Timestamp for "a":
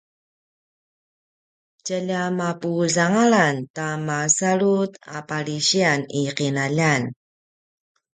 5.17-5.17